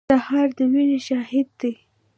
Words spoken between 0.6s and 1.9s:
مینې شاهد دی.